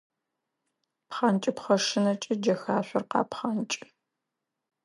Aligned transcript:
Пхъэнкӏыпхъэ 1.07 1.75
шынэкӏэ 1.85 2.33
джэхашъор 2.41 3.03
къапхъэнкӏы. 3.11 3.85